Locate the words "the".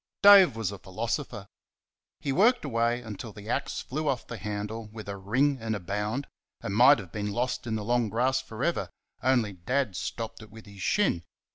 3.31-3.47, 4.25-4.39, 7.75-7.85